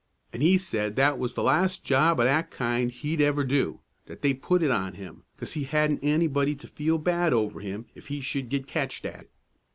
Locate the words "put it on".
4.33-4.95